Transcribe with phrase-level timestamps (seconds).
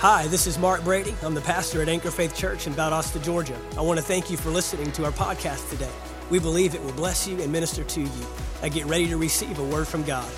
[0.00, 1.12] Hi, this is Mark Brady.
[1.24, 3.58] I'm the pastor at Anchor Faith Church in Valdosta, Georgia.
[3.76, 5.90] I want to thank you for listening to our podcast today.
[6.30, 8.26] We believe it will bless you and minister to you.
[8.62, 10.30] I get ready to receive a word from God.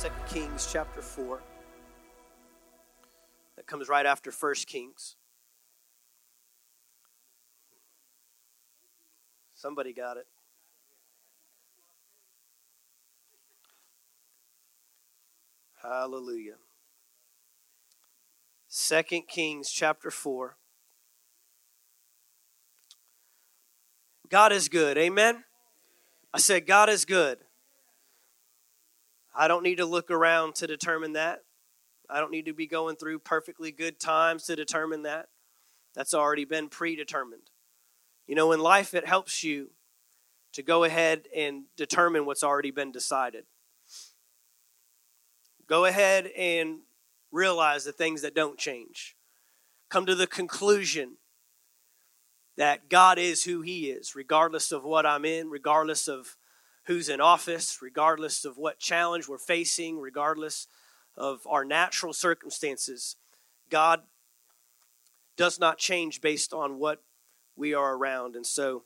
[0.00, 1.40] 2 Kings chapter 4.
[3.56, 5.16] That comes right after 1 Kings.
[9.52, 10.26] Somebody got it.
[15.82, 16.56] Hallelujah.
[18.68, 20.56] Second Kings chapter 4.
[24.28, 24.98] God is good.
[24.98, 25.44] Amen.
[26.34, 27.38] I said, God is good.
[29.34, 31.40] I don't need to look around to determine that.
[32.10, 35.28] I don't need to be going through perfectly good times to determine that.
[35.94, 37.50] That's already been predetermined.
[38.26, 39.70] You know, in life, it helps you
[40.52, 43.44] to go ahead and determine what's already been decided.
[45.70, 46.80] Go ahead and
[47.30, 49.14] realize the things that don't change.
[49.88, 51.12] Come to the conclusion
[52.56, 56.36] that God is who He is, regardless of what I'm in, regardless of
[56.86, 60.66] who's in office, regardless of what challenge we're facing, regardless
[61.16, 63.14] of our natural circumstances.
[63.70, 64.00] God
[65.36, 67.00] does not change based on what
[67.54, 68.34] we are around.
[68.34, 68.82] And so,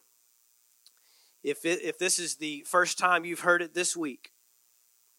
[1.43, 4.34] if, it, if this is the first time you've heard it this week,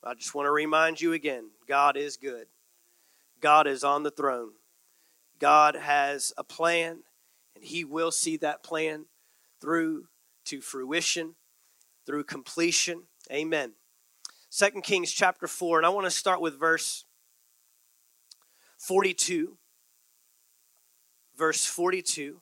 [0.05, 2.47] I just want to remind you again God is good.
[3.41, 4.51] God is on the throne.
[5.39, 6.99] God has a plan,
[7.55, 9.05] and He will see that plan
[9.59, 10.07] through
[10.45, 11.35] to fruition,
[12.05, 13.03] through completion.
[13.31, 13.73] Amen.
[14.49, 17.05] Second Kings chapter 4, and I want to start with verse
[18.77, 19.57] 42.
[21.35, 22.41] Verse 42.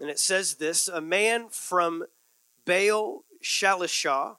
[0.00, 2.04] And it says this A man from
[2.66, 4.36] Baal Shalishah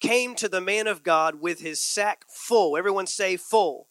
[0.00, 2.76] came to the man of God with his sack full.
[2.76, 3.88] Everyone say full.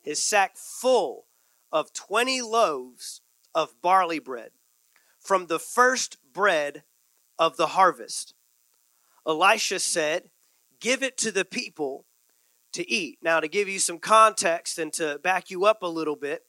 [0.00, 1.26] His sack full
[1.70, 3.20] of 20 loaves
[3.54, 4.50] of barley bread
[5.20, 6.82] from the first bread
[7.38, 8.34] of the harvest.
[9.26, 10.30] Elisha said,
[10.80, 12.06] Give it to the people
[12.72, 13.18] to eat.
[13.20, 16.42] Now, to give you some context and to back you up a little bit,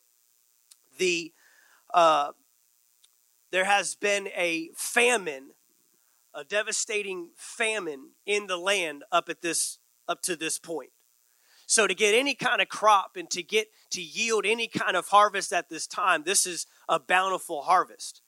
[0.98, 1.34] the
[1.94, 2.32] uh,
[3.52, 5.52] there has been a famine
[6.40, 9.78] a devastating famine in the land up at this
[10.08, 10.92] up to this point.
[11.66, 15.10] So to get any kind of crop and to get to yield any kind of
[15.10, 18.22] harvest at this time, this is a bountiful harvest.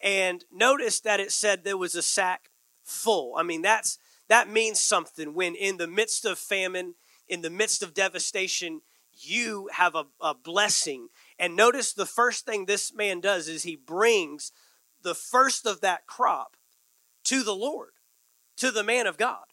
[0.00, 2.50] And notice that it said there was a sack
[2.84, 3.34] full.
[3.36, 6.94] I mean, that's that means something when in the midst of famine,
[7.26, 11.08] in the midst of devastation, you have a, a blessing.
[11.38, 14.52] And notice the first thing this man does is he brings
[15.02, 16.55] the first of that crop
[17.26, 17.90] to the Lord,
[18.56, 19.44] to the man of God.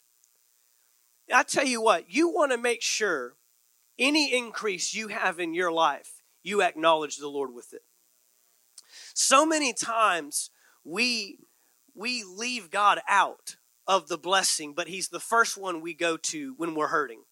[1.32, 3.34] I tell you what, you want to make sure
[3.98, 7.82] any increase you have in your life, you acknowledge the Lord with it.
[9.14, 10.50] So many times
[10.84, 11.38] we
[11.94, 16.54] we leave God out of the blessing, but he's the first one we go to
[16.56, 17.22] when we're hurting.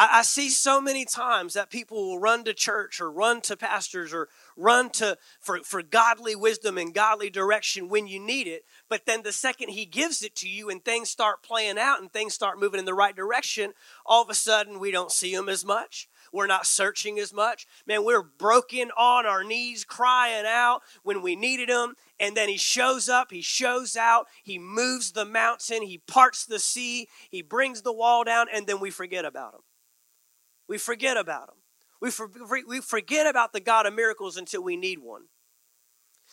[0.00, 3.56] I, I see so many times that people will run to church or run to
[3.56, 8.64] pastors or run to for, for godly wisdom and godly direction when you need it.
[8.88, 12.10] But then the second he gives it to you and things start playing out and
[12.10, 13.74] things start moving in the right direction,
[14.06, 16.08] all of a sudden we don't see him as much.
[16.32, 17.66] We're not searching as much.
[17.86, 21.94] Man, we're broken on our knees, crying out when we needed him.
[22.18, 26.58] And then he shows up, he shows out, he moves the mountain, he parts the
[26.58, 29.60] sea, he brings the wall down, and then we forget about him.
[30.70, 31.56] We forget about him.
[32.00, 32.30] We, for,
[32.66, 35.22] we forget about the God of miracles until we need one.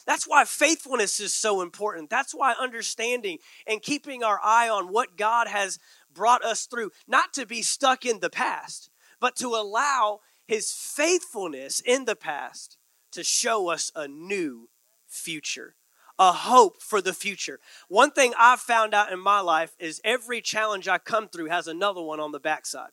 [0.05, 2.11] That's why faithfulness is so important.
[2.11, 5.79] That's why understanding and keeping our eye on what God has
[6.13, 11.79] brought us through, not to be stuck in the past, but to allow his faithfulness
[11.83, 12.77] in the past
[13.13, 14.69] to show us a new
[15.07, 15.73] future,
[16.19, 17.59] a hope for the future.
[17.87, 21.67] One thing I've found out in my life is every challenge I come through has
[21.67, 22.91] another one on the backside.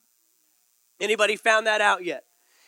[0.99, 2.23] Anybody found that out yet?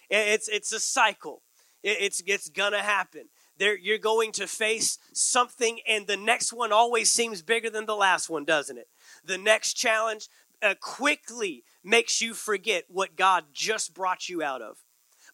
[0.09, 1.41] It's it's a cycle.
[1.83, 3.29] It's it's gonna happen.
[3.57, 7.95] There, you're going to face something, and the next one always seems bigger than the
[7.95, 8.87] last one, doesn't it?
[9.25, 10.29] The next challenge
[10.61, 14.77] uh, quickly makes you forget what God just brought you out of.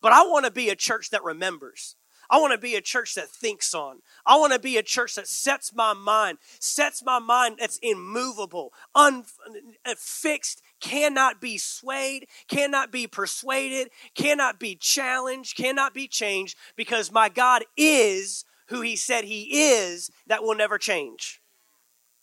[0.02, 1.96] But I want to be a church that remembers.
[2.30, 4.00] I want to be a church that thinks on.
[4.26, 8.74] I want to be a church that sets my mind, sets my mind that's immovable,
[8.96, 17.30] unfixed, cannot be swayed, cannot be persuaded, cannot be challenged, cannot be changed because my
[17.30, 21.42] God is who he said he is that will never change.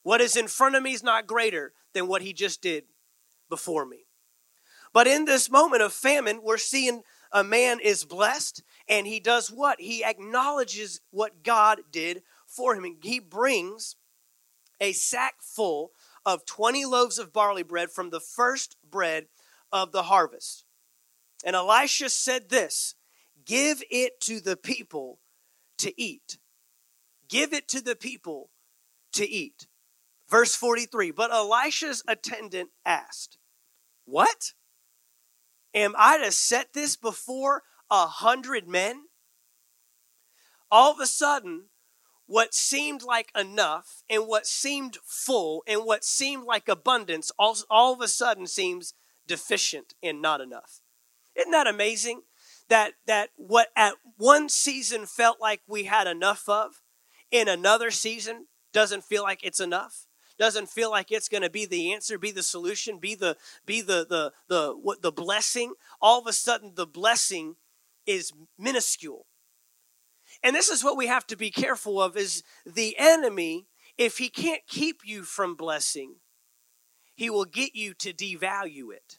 [0.02, 2.84] What is in front of me is not greater than what he just did
[3.48, 4.04] before me.
[4.92, 7.02] But in this moment of famine, we're seeing
[7.32, 9.80] a man is blessed and he does what?
[9.80, 12.84] He acknowledges what God did for him.
[12.84, 13.96] And he brings
[14.80, 15.92] a sack full
[16.25, 19.26] of 20 loaves of barley bread from the first bread
[19.72, 20.64] of the harvest.
[21.44, 22.94] And Elisha said this
[23.44, 25.20] Give it to the people
[25.78, 26.38] to eat.
[27.28, 28.50] Give it to the people
[29.12, 29.67] to eat.
[30.28, 33.38] Verse 43 But Elisha's attendant asked,
[34.05, 34.52] What?
[35.73, 39.05] Am I to set this before a hundred men?
[40.70, 41.69] All of a sudden,
[42.30, 47.92] what seemed like enough and what seemed full and what seemed like abundance all, all
[47.92, 48.94] of a sudden seems
[49.26, 50.80] deficient and not enough.
[51.34, 52.22] Isn't that amazing?
[52.68, 56.82] That, that what at one season felt like we had enough of,
[57.32, 60.06] in another season doesn't feel like it's enough
[60.38, 63.36] doesn't feel like it's going to be the answer be the solution be the
[63.66, 67.56] be the the the what the blessing all of a sudden the blessing
[68.06, 69.26] is minuscule
[70.42, 73.66] and this is what we have to be careful of is the enemy
[73.98, 76.16] if he can't keep you from blessing
[77.14, 79.19] he will get you to devalue it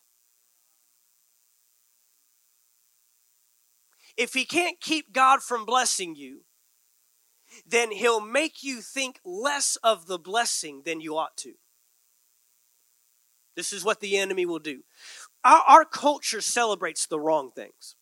[4.17, 6.41] if he can't keep god from blessing you
[7.65, 11.53] then he'll make you think less of the blessing than you ought to.
[13.55, 14.83] This is what the enemy will do.
[15.43, 17.95] Our, our culture celebrates the wrong things.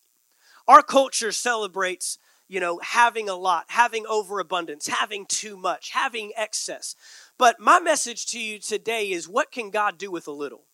[0.68, 2.18] Our culture celebrates,
[2.50, 6.96] you know, having a lot, having overabundance, having too much, having excess.
[7.38, 10.64] But my message to you today is what can God do with a little?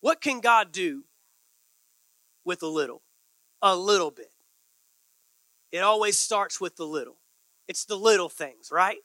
[0.00, 1.02] What can God do
[2.44, 3.02] with a little?
[3.60, 4.30] A little bit.
[5.72, 7.16] It always starts with the little.
[7.66, 8.98] It's the little things, right?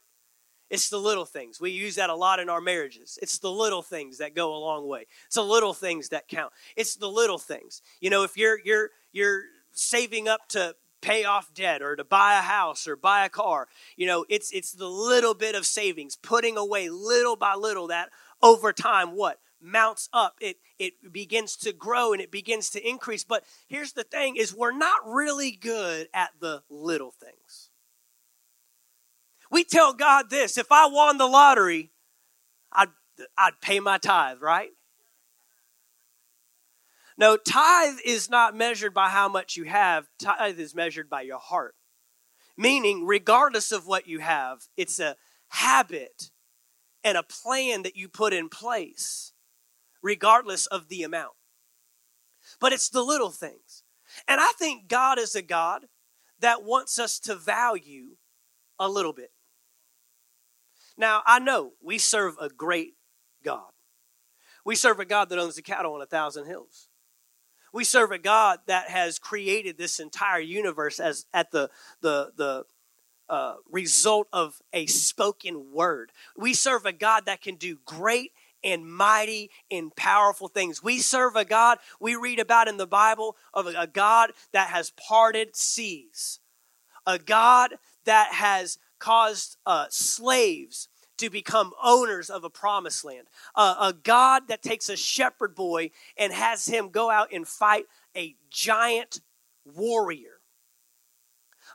[0.70, 1.60] It's the little things.
[1.60, 3.18] We use that a lot in our marriages.
[3.20, 5.06] It's the little things that go a long way.
[5.26, 6.52] It's the little things that count.
[6.76, 7.82] It's the little things.
[8.00, 9.42] You know, if you're you're you're
[9.72, 13.68] saving up to pay off debt or to buy a house or buy a car,
[13.96, 18.10] you know, it's it's the little bit of savings, putting away little by little that
[18.42, 20.36] over time what mounts up.
[20.40, 23.24] It it begins to grow and it begins to increase.
[23.24, 27.70] But here's the thing is we're not really good at the little things.
[29.50, 31.90] We tell god this if i won the lottery
[32.72, 32.88] i'd
[33.36, 34.70] i'd pay my tithe right
[37.18, 41.38] no tithe is not measured by how much you have tithe is measured by your
[41.38, 41.74] heart
[42.56, 45.16] meaning regardless of what you have it's a
[45.48, 46.30] habit
[47.04, 49.32] and a plan that you put in place
[50.02, 51.32] regardless of the amount.
[52.60, 53.82] But it's the little things.
[54.26, 55.86] And I think God is a God
[56.40, 58.16] that wants us to value
[58.78, 59.32] a little bit.
[60.96, 62.94] Now, I know we serve a great
[63.44, 63.70] God.
[64.64, 66.87] We serve a God that owns the cattle on a thousand hills.
[67.72, 71.70] We serve a God that has created this entire universe as at the
[72.00, 72.64] the the
[73.28, 76.12] uh, result of a spoken word.
[76.36, 78.32] We serve a God that can do great
[78.64, 80.82] and mighty and powerful things.
[80.82, 84.90] We serve a God we read about in the Bible of a God that has
[84.90, 86.40] parted seas,
[87.06, 87.74] a God
[88.04, 90.88] that has caused uh, slaves
[91.18, 95.90] to become owners of a promised land, uh, a God that takes a shepherd boy
[96.16, 97.84] and has him go out and fight
[98.16, 99.20] a giant
[99.64, 100.40] warrior,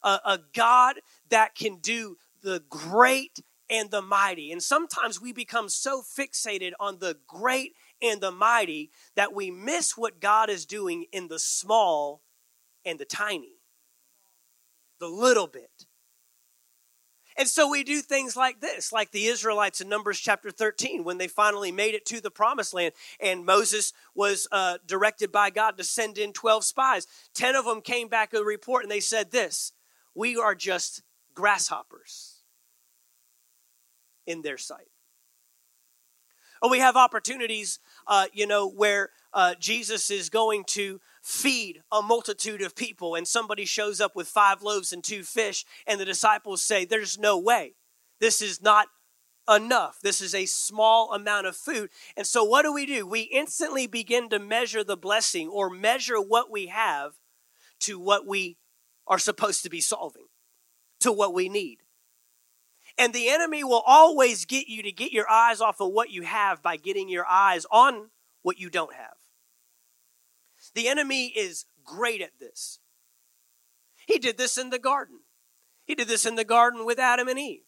[0.04, 0.96] a, a God
[1.30, 4.52] that can do the great and the mighty.
[4.52, 9.98] And sometimes we become so fixated on the great and the mighty that we miss
[9.98, 12.22] what God is doing in the small
[12.86, 13.56] and the tiny,
[15.00, 15.86] the little bit.
[17.38, 21.18] And so we do things like this, like the Israelites in Numbers chapter 13, when
[21.18, 25.78] they finally made it to the promised land, and Moses was uh, directed by God
[25.78, 27.08] to send in 12 spies.
[27.34, 29.74] 10 of them came back with a report, and they said this
[30.14, 31.02] We are just
[31.34, 32.44] grasshoppers
[34.26, 34.88] in their sight.
[36.62, 42.02] Or we have opportunities, uh, you know, where uh, Jesus is going to feed a
[42.02, 46.06] multitude of people, and somebody shows up with five loaves and two fish, and the
[46.06, 47.74] disciples say, There's no way.
[48.20, 48.88] This is not
[49.50, 50.00] enough.
[50.02, 51.90] This is a small amount of food.
[52.16, 53.08] And so, what do we do?
[53.08, 57.14] We instantly begin to measure the blessing or measure what we have
[57.82, 58.58] to what we
[59.08, 60.28] are supposed to be solving,
[61.00, 61.80] to what we need.
[62.98, 66.24] And the enemy will always get you to get your eyes off of what you
[66.24, 68.10] have by getting your eyes on
[68.44, 69.23] what you don't have.
[70.74, 72.80] The enemy is great at this.
[74.08, 75.20] He did this in the garden.
[75.86, 77.64] He did this in the garden with Adam and Eve.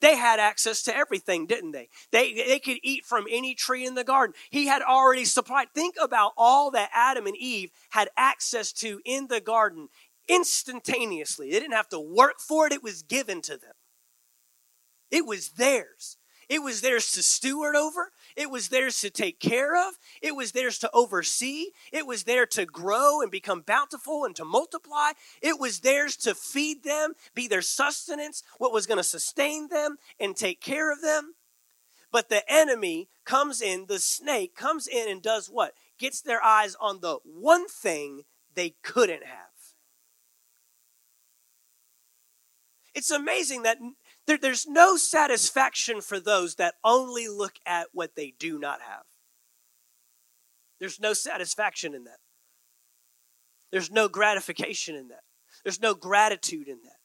[0.00, 1.88] They had access to everything, didn't they?
[2.12, 4.34] They, they could eat from any tree in the garden.
[4.50, 5.68] He had already supplied.
[5.74, 9.88] Think about all that Adam and Eve had access to in the garden
[10.28, 11.50] instantaneously.
[11.50, 13.72] They didn't have to work for it, it was given to them.
[15.10, 16.18] It was theirs.
[16.48, 18.12] It was theirs to steward over.
[18.36, 19.94] It was theirs to take care of.
[20.20, 21.68] It was theirs to oversee.
[21.90, 25.12] It was there to grow and become bountiful and to multiply.
[25.40, 29.96] It was theirs to feed them, be their sustenance, what was going to sustain them
[30.20, 31.34] and take care of them.
[32.12, 35.72] But the enemy comes in, the snake comes in and does what?
[35.98, 38.24] Gets their eyes on the one thing
[38.54, 39.46] they couldn't have.
[42.94, 43.76] It's amazing that
[44.26, 49.04] there, there's no satisfaction for those that only look at what they do not have.
[50.80, 52.18] There's no satisfaction in that.
[53.70, 55.22] There's no gratification in that.
[55.62, 56.98] There's no gratitude in that.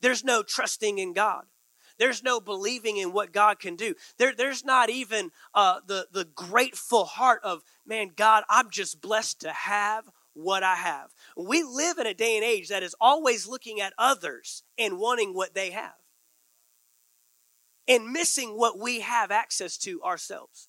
[0.00, 1.44] There's no trusting in God.
[1.98, 3.94] There's no believing in what God can do.
[4.18, 9.40] There, there's not even uh, the, the grateful heart of, man, God, I'm just blessed
[9.40, 10.04] to have
[10.34, 11.10] what I have.
[11.36, 15.34] We live in a day and age that is always looking at others and wanting
[15.34, 15.94] what they have
[17.88, 20.68] and missing what we have access to ourselves.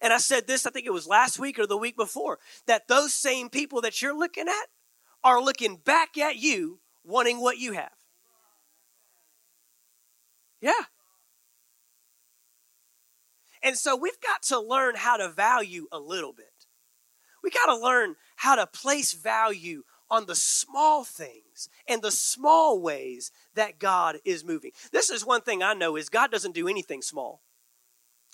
[0.00, 2.88] And I said this, I think it was last week or the week before, that
[2.88, 4.68] those same people that you're looking at
[5.22, 7.92] are looking back at you wanting what you have.
[10.62, 10.72] Yeah.
[13.62, 16.46] And so we've got to learn how to value a little bit.
[17.42, 22.80] We got to learn how to place value on the small things and the small
[22.80, 24.72] ways that God is moving.
[24.92, 27.42] This is one thing I know is God doesn't do anything small.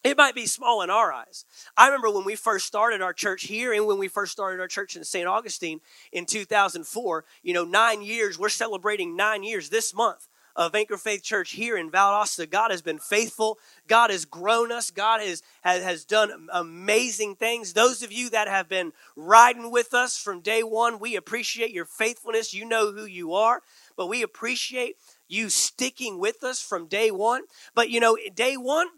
[0.04, 1.44] It might be small in our eyes.
[1.76, 4.68] I remember when we first started our church here and when we first started our
[4.68, 5.26] church in St.
[5.26, 5.80] Augustine
[6.12, 11.22] in 2004, you know, 9 years, we're celebrating 9 years this month of Anchor Faith
[11.22, 12.48] Church here in Valdosta.
[12.48, 13.58] God has been faithful.
[13.86, 14.90] God has grown us.
[14.90, 17.74] God has, has, has done amazing things.
[17.74, 21.84] Those of you that have been riding with us from day one, we appreciate your
[21.84, 22.54] faithfulness.
[22.54, 23.60] You know who you are,
[23.96, 24.96] but we appreciate
[25.28, 27.42] you sticking with us from day one.
[27.74, 28.88] But you know, day one,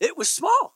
[0.00, 0.74] it was small.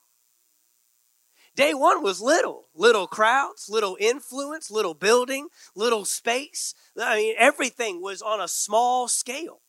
[1.55, 6.73] Day one was little, little crowds, little influence, little building, little space.
[6.99, 9.61] I mean, everything was on a small scale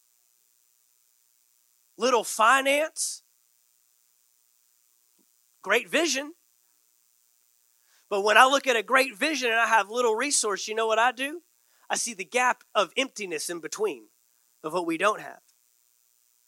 [1.97, 3.23] little finance,
[5.63, 6.35] great vision.
[8.09, 10.87] But when I look at a great vision and I have little resource, you know
[10.87, 11.43] what I do?
[11.91, 14.07] I see the gap of emptiness in between
[14.63, 15.41] of what we don't have.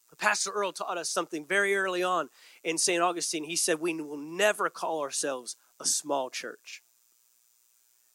[0.09, 2.28] But Pastor Earl taught us something very early on
[2.64, 3.02] in St.
[3.02, 3.45] Augustine.
[3.45, 6.83] He said, We will never call ourselves a small church.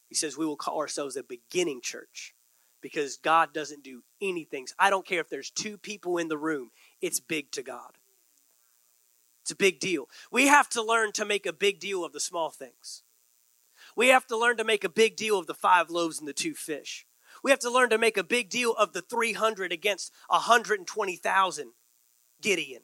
[0.10, 2.34] He says, We will call ourselves a beginning church
[2.82, 4.68] because God doesn't do anything.
[4.78, 6.72] I don't care if there's two people in the room,
[7.04, 7.98] it's big to God.
[9.42, 10.08] It's a big deal.
[10.32, 13.04] We have to learn to make a big deal of the small things.
[13.98, 16.34] We have to learn to make a big deal of the five loaves and the
[16.34, 17.06] two fish.
[17.44, 21.72] We have to learn to make a big deal of the 300 against 120,000
[22.42, 22.82] Gideon.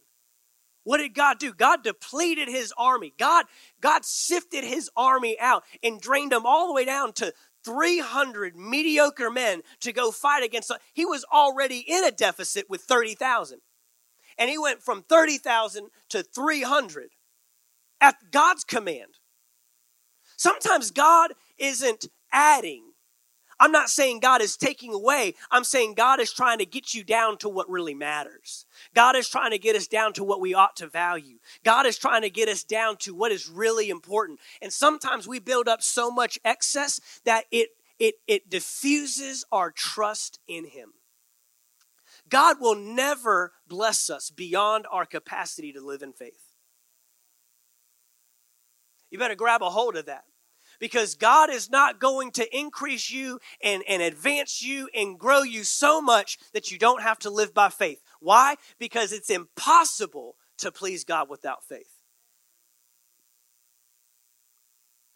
[0.83, 1.53] What did God do?
[1.53, 3.13] God depleted his army.
[3.17, 3.45] God,
[3.79, 7.33] God sifted his army out and drained them all the way down to
[7.63, 10.73] 300 mediocre men to go fight against.
[10.93, 13.61] He was already in a deficit with 30,000
[14.39, 17.09] and he went from 30,000 to 300
[18.01, 19.19] at God's command.
[20.37, 22.83] Sometimes God isn't adding.
[23.59, 25.35] I'm not saying God is taking away.
[25.51, 28.65] I'm saying God is trying to get you down to what really matters.
[28.95, 31.39] God is trying to get us down to what we ought to value.
[31.65, 34.39] God is trying to get us down to what is really important.
[34.61, 37.69] And sometimes we build up so much excess that it
[37.99, 40.93] it it diffuses our trust in him.
[42.29, 46.55] God will never bless us beyond our capacity to live in faith.
[49.09, 50.25] You better grab a hold of that
[50.79, 55.63] because God is not going to increase you and, and advance you and grow you
[55.63, 58.01] so much that you don't have to live by faith.
[58.19, 58.55] Why?
[58.77, 61.95] Because it's impossible to please God without faith.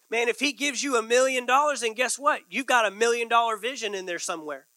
[0.09, 2.41] Man, if He gives you a million dollars, and guess what?
[2.49, 4.67] You've got a million dollar vision in there somewhere.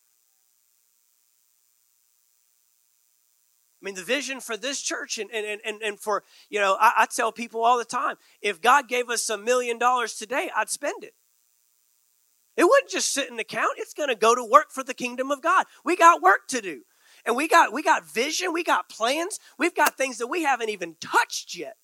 [3.87, 7.07] Mean, the vision for this church and, and, and, and for, you know, I, I
[7.07, 11.05] tell people all the time if God gave us a million dollars today, I'd spend
[11.05, 11.15] it.
[12.57, 13.75] It wouldn't just sit in the account.
[13.77, 15.67] It's going to go to work for the kingdom of God.
[15.85, 16.83] We got work to do.
[17.25, 20.71] And we got we got vision, we got plans, we've got things that we haven't
[20.71, 21.77] even touched yet.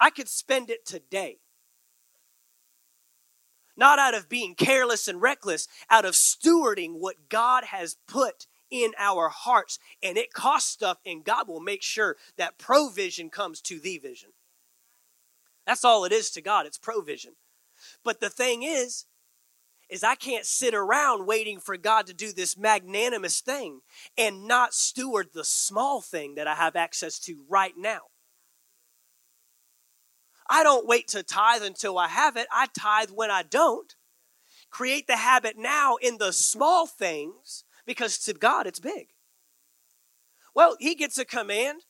[0.00, 1.38] I could spend it today.
[3.76, 8.92] Not out of being careless and reckless, out of stewarding what God has put in
[8.98, 9.78] our hearts.
[10.02, 14.30] And it costs stuff, and God will make sure that provision comes to the vision.
[15.66, 16.66] That's all it is to God.
[16.66, 17.32] It's provision.
[18.04, 19.06] But the thing is,
[19.88, 23.80] is I can't sit around waiting for God to do this magnanimous thing
[24.16, 28.00] and not steward the small thing that I have access to right now.
[30.48, 32.46] I don't wait to tithe until I have it.
[32.52, 33.94] I tithe when I don't.
[34.70, 39.08] Create the habit now in the small things because to God it's big.
[40.54, 41.82] Well, he gets a command.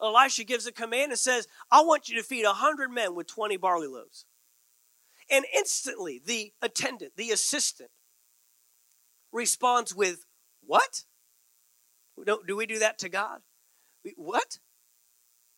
[0.00, 3.26] Elisha gives a command and says, I want you to feed a hundred men with
[3.26, 4.26] 20 barley loaves.
[5.30, 7.90] And instantly, the attendant, the assistant,
[9.32, 10.24] responds with,
[10.64, 11.02] What?
[12.24, 13.40] Do we do that to God?
[14.16, 14.58] What?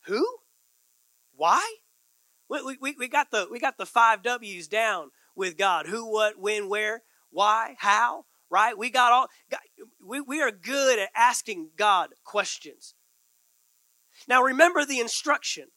[0.06, 0.26] Who?
[1.34, 1.76] Why?
[2.48, 6.38] We, we, we, got the, we got the five W's down with God who, what,
[6.38, 8.76] when, where, why, how, right?
[8.76, 9.26] We got all,
[10.04, 12.94] we, we are good at asking God questions.
[14.26, 15.68] Now remember the instruction.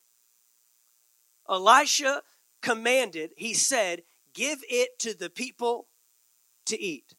[1.49, 2.21] Elisha
[2.61, 5.87] commanded, he said, Give it to the people
[6.65, 7.13] to eat.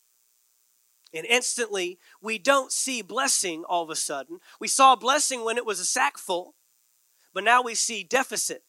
[1.15, 4.39] And instantly, we don't see blessing all of a sudden.
[4.59, 6.55] We saw blessing when it was a sack full,
[7.35, 8.63] but now we see deficit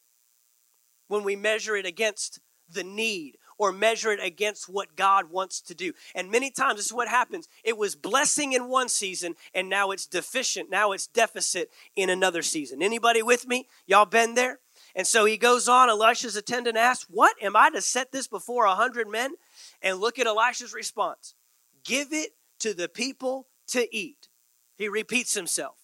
[1.08, 5.74] when we measure it against the need or measure it against what God wants to
[5.74, 5.92] do.
[6.14, 7.48] And many times this is what happens.
[7.62, 10.70] It was blessing in one season and now it's deficient.
[10.70, 12.82] Now it's deficit in another season.
[12.82, 13.68] Anybody with me?
[13.86, 14.60] Y'all been there?
[14.94, 15.88] And so he goes on.
[15.88, 17.34] Elisha's attendant asks, What?
[17.42, 19.34] Am I to set this before a hundred men?
[19.82, 21.34] And look at Elisha's response
[21.84, 22.30] Give it
[22.60, 24.28] to the people to eat.
[24.76, 25.76] He repeats himself.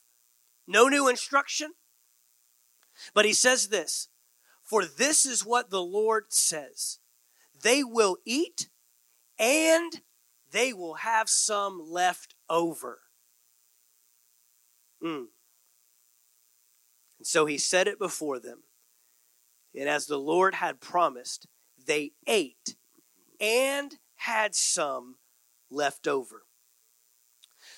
[0.67, 1.73] No new instruction.
[3.15, 4.09] But he says this
[4.63, 6.99] For this is what the Lord says
[7.63, 8.69] they will eat
[9.39, 10.01] and
[10.51, 13.01] they will have some left over.
[15.03, 15.27] Mm.
[17.19, 18.65] And so he said it before them.
[19.79, 21.47] And as the Lord had promised,
[21.87, 22.77] they ate
[23.41, 25.17] and had some
[25.71, 26.43] left over.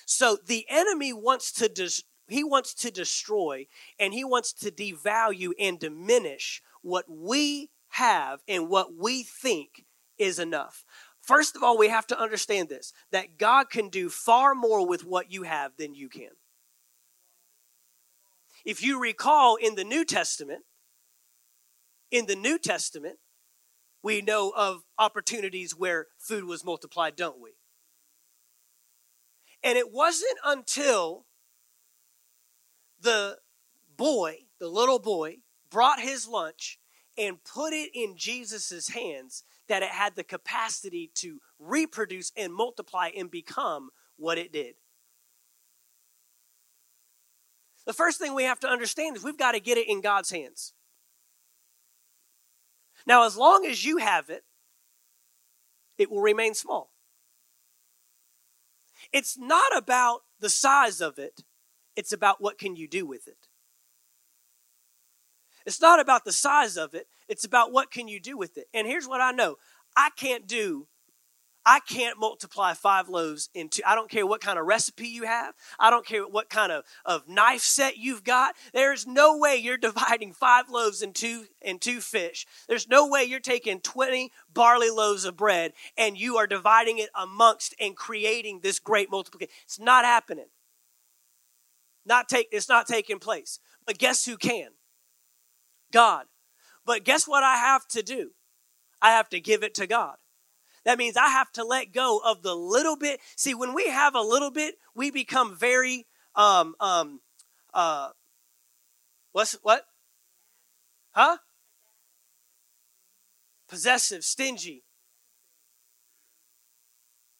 [0.05, 3.67] So the enemy wants to dis- he wants to destroy
[3.99, 9.85] and he wants to devalue and diminish what we have and what we think
[10.17, 10.83] is enough.
[11.21, 15.05] First of all, we have to understand this that God can do far more with
[15.05, 16.31] what you have than you can.
[18.65, 20.63] If you recall in the New Testament,
[22.11, 23.17] in the New Testament,
[24.01, 27.51] we know of opportunities where food was multiplied, don't we?
[29.63, 31.25] And it wasn't until
[32.99, 33.37] the
[33.95, 35.37] boy, the little boy,
[35.69, 36.79] brought his lunch
[37.17, 43.09] and put it in Jesus' hands that it had the capacity to reproduce and multiply
[43.15, 44.75] and become what it did.
[47.85, 50.31] The first thing we have to understand is we've got to get it in God's
[50.31, 50.73] hands.
[53.05, 54.43] Now, as long as you have it,
[55.97, 56.91] it will remain small.
[59.11, 61.43] It's not about the size of it,
[61.95, 63.47] it's about what can you do with it.
[65.65, 68.67] It's not about the size of it, it's about what can you do with it.
[68.73, 69.55] And here's what I know.
[69.95, 70.87] I can't do
[71.65, 75.55] I can't multiply five loaves into, I don't care what kind of recipe you have.
[75.79, 78.55] I don't care what kind of, of knife set you've got.
[78.73, 82.45] There's no way you're dividing five loaves and two, and two fish.
[82.67, 87.09] There's no way you're taking 20 barley loaves of bread and you are dividing it
[87.15, 89.53] amongst and creating this great multiplication.
[89.63, 90.47] It's not happening.
[92.05, 93.59] Not take, it's not taking place.
[93.85, 94.71] But guess who can?
[95.93, 96.25] God.
[96.85, 98.31] But guess what I have to do?
[99.01, 100.15] I have to give it to God.
[100.83, 103.21] That means I have to let go of the little bit.
[103.37, 107.21] See, when we have a little bit, we become very um um
[107.73, 108.09] uh
[109.31, 109.85] what's what?
[111.11, 111.37] Huh?
[113.69, 114.83] Possessive, stingy.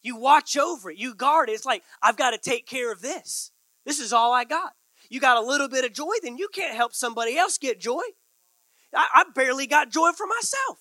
[0.02, 1.52] You watch over it, you guard it.
[1.52, 3.52] It's like, I've got to take care of this.
[3.86, 4.72] This is all I got.
[5.08, 8.02] You got a little bit of joy, then you can't help somebody else get joy.
[8.94, 10.78] I, I barely got joy for myself.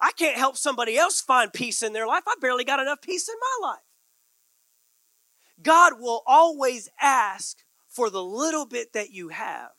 [0.00, 2.24] I can't help somebody else find peace in their life.
[2.26, 3.78] I barely got enough peace in my life.
[5.62, 9.70] God will always ask for the little bit that you have.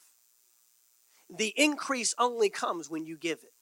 [1.29, 3.53] The increase only comes when you give it.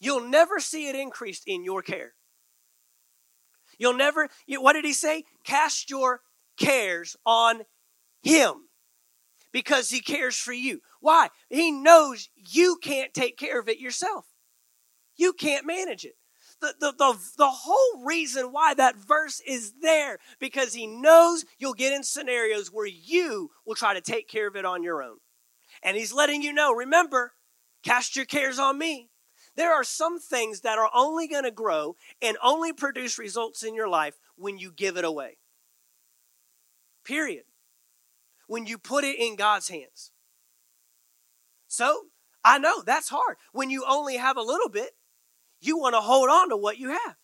[0.00, 2.14] You'll never see it increased in your care.
[3.78, 5.24] You'll never, what did he say?
[5.44, 6.20] Cast your
[6.58, 7.62] cares on
[8.22, 8.67] him
[9.52, 10.80] because he cares for you.
[11.00, 11.28] Why?
[11.48, 14.26] He knows you can't take care of it yourself.
[15.16, 16.14] You can't manage it.
[16.60, 21.74] the, the, the, the whole reason why that verse is there because he knows you'll
[21.74, 25.18] get in scenarios where you will try to take care of it on your own.
[25.82, 27.32] And he's letting you know, remember,
[27.84, 29.10] cast your cares on me.
[29.56, 33.74] There are some things that are only going to grow and only produce results in
[33.74, 35.38] your life when you give it away.
[37.04, 37.44] Period.
[38.48, 40.10] When you put it in God's hands.
[41.68, 42.06] So,
[42.44, 43.36] I know that's hard.
[43.52, 44.90] When you only have a little bit,
[45.60, 47.16] you want to hold on to what you have.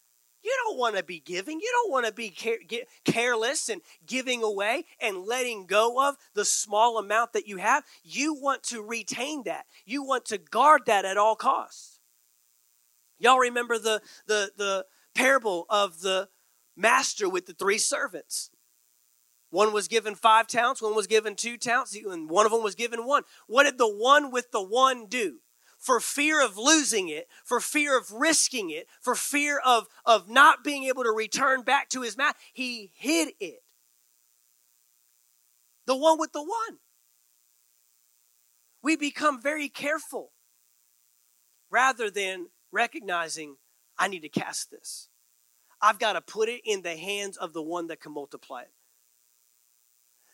[0.43, 1.59] You don't want to be giving.
[1.59, 2.59] You don't want to be care-
[3.07, 7.85] careless and giving away and letting go of the small amount that you have.
[8.03, 9.65] You want to retain that.
[9.87, 11.99] You want to guard that at all costs.
[13.19, 14.85] Y'all remember the the the
[15.15, 16.29] parable of the
[16.77, 18.51] master with the three servants.
[19.55, 22.75] One was given five talents, one was given two talents, and one of them was
[22.75, 23.23] given one.
[23.47, 25.43] What did the one with the one do?
[25.79, 30.65] For fear of losing it, for fear of risking it, for fear of, of not
[30.65, 33.61] being able to return back to his master, he hid it.
[35.87, 36.79] The one with the one.
[38.83, 40.33] We become very careful
[41.71, 43.59] rather than recognizing,
[43.97, 45.11] I need to cast this.
[45.81, 48.74] I've got to put it in the hands of the one that can multiply it.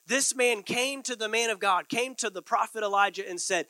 [0.07, 3.67] This man came to the man of God, came to the prophet Elijah, and said,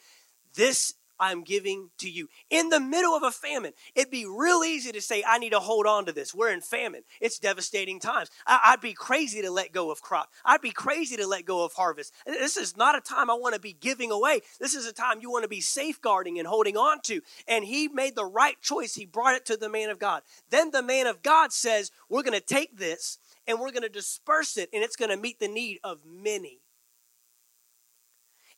[0.54, 2.28] This I'm giving to you.
[2.48, 5.60] In the middle of a famine, it'd be real easy to say, I need to
[5.60, 6.34] hold on to this.
[6.34, 7.02] We're in famine.
[7.20, 8.30] It's devastating times.
[8.46, 10.30] I, would be crazy to let go of crop.
[10.44, 12.14] I'd be crazy to let go of harvest.
[12.24, 14.40] This is not a time I want to be giving away.
[14.58, 17.20] This is a time you want to be safeguarding and holding on to.
[17.46, 18.94] And he made the right choice.
[18.94, 20.22] He brought it to the man of God.
[20.48, 23.18] Then the man of God says, We're going to take this
[23.50, 26.60] and we're going to disperse it, and it's going to meet the need of many.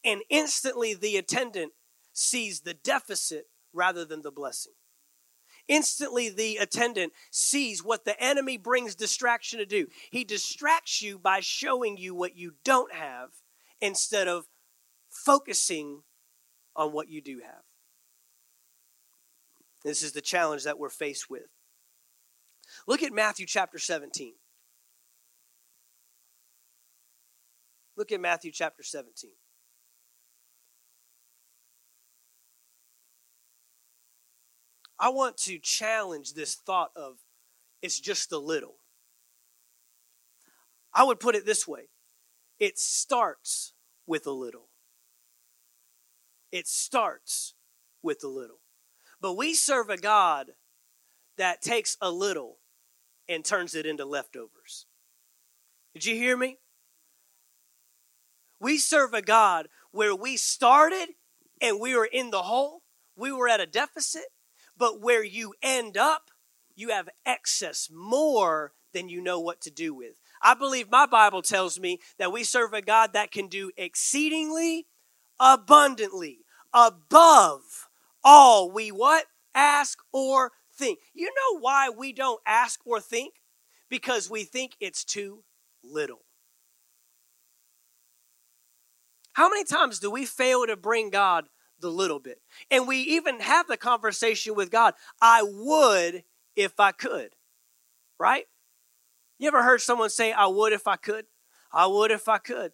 [0.05, 1.73] And instantly, the attendant
[2.13, 4.75] sees the deficit rather than the blessing.
[5.67, 9.87] Instantly, the attendant sees what the enemy brings distraction to do.
[10.11, 13.31] He distracts you by showing you what you don't have
[13.81, 14.45] instead of
[15.09, 16.03] focusing
[16.77, 17.63] on what you do have.
[19.85, 21.47] This is the challenge that we're faced with.
[22.87, 24.35] Look at Matthew chapter 17.
[28.03, 29.31] Look at Matthew chapter 17.
[34.99, 37.19] I want to challenge this thought of
[37.81, 38.75] it's just a little.
[40.93, 41.91] I would put it this way
[42.59, 43.73] it starts
[44.05, 44.67] with a little.
[46.51, 47.55] It starts
[48.03, 48.63] with a little.
[49.21, 50.55] But we serve a God
[51.39, 52.59] that takes a little
[53.29, 54.87] and turns it into leftovers.
[55.95, 56.59] Did you hear me?
[58.63, 61.09] We serve a God where we started
[61.61, 62.83] and we were in the hole,
[63.17, 64.27] we were at a deficit,
[64.77, 66.31] but where you end up,
[66.77, 70.21] you have excess more than you know what to do with.
[70.41, 74.87] I believe my Bible tells me that we serve a God that can do exceedingly
[75.41, 77.89] abundantly above
[78.23, 79.25] all we what
[79.57, 81.01] ask or think.
[81.13, 83.35] You know why we don't ask or think?
[83.91, 85.43] Because we think it's too
[85.83, 86.21] little.
[89.33, 91.47] How many times do we fail to bring God
[91.81, 92.41] the little bit?
[92.71, 97.35] And we even have the conversation with God, I would if I could,
[98.19, 98.47] right?
[99.39, 101.27] You ever heard someone say, I would if I could?
[101.73, 102.73] I would if I could.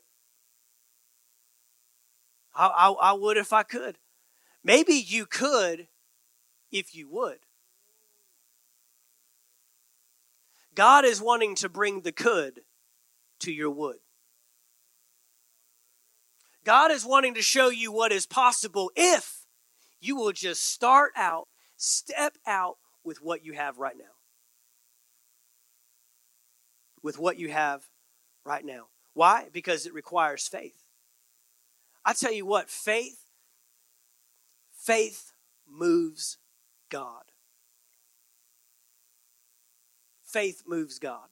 [2.55, 3.99] I, I, I would if I could.
[4.64, 5.88] Maybe you could
[6.73, 7.38] if you would.
[10.75, 12.61] God is wanting to bring the could
[13.40, 13.99] to your would.
[16.68, 19.46] God is wanting to show you what is possible if
[20.02, 24.12] you will just start out, step out with what you have right now.
[27.02, 27.88] With what you have
[28.44, 28.88] right now.
[29.14, 29.46] Why?
[29.50, 30.83] Because it requires faith.
[32.04, 33.24] I tell you what, faith
[34.76, 35.33] faith
[35.66, 36.37] moves
[36.90, 37.33] God.
[40.22, 41.28] Faith moves God.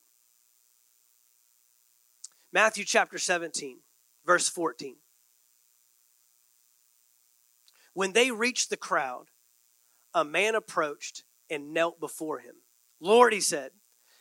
[2.55, 3.81] Matthew chapter 17,
[4.25, 4.97] verse 14.
[7.97, 9.31] When they reached the crowd,
[10.13, 12.57] a man approached and knelt before him.
[13.01, 13.71] Lord, he said,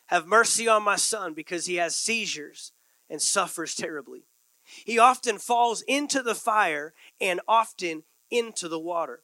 [0.06, 2.72] have mercy on my son because he has seizures
[3.10, 4.28] and suffers terribly.
[4.64, 9.24] He often falls into the fire and often into the water.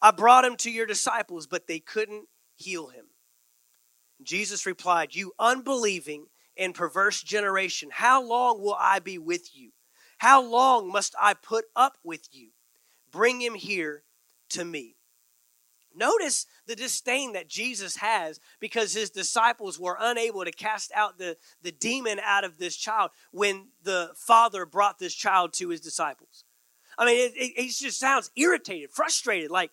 [0.00, 3.06] I brought him to your disciples, but they couldn't heal him.
[4.22, 9.72] Jesus replied, You unbelieving and perverse generation, how long will I be with you?
[10.18, 12.50] How long must I put up with you?
[13.12, 14.04] Bring him here
[14.50, 14.96] to me.
[15.94, 21.36] Notice the disdain that Jesus has because his disciples were unable to cast out the,
[21.62, 26.44] the demon out of this child when the father brought this child to his disciples.
[26.98, 29.70] I mean, it, it, it just sounds irritated, frustrated, like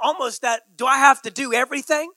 [0.00, 2.12] almost that do I have to do everything?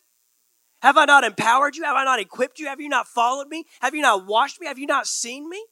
[0.82, 1.84] Have I not empowered you?
[1.84, 2.68] Have I not equipped you?
[2.68, 3.66] Have you not followed me?
[3.82, 4.68] Have you not washed me?
[4.68, 5.64] Have you not seen me?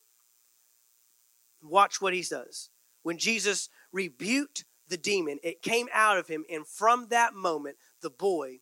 [1.61, 2.69] Watch what he does.
[3.03, 8.09] When Jesus rebuked the demon, it came out of him, and from that moment, the
[8.09, 8.59] boy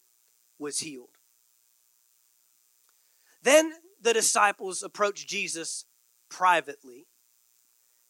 [0.58, 1.10] was healed.
[3.44, 5.86] Then the disciples approached Jesus
[6.30, 7.08] privately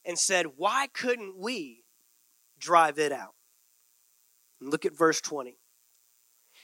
[0.05, 1.83] and said, Why couldn't we
[2.57, 3.35] drive it out?
[4.61, 5.57] And look at verse 20.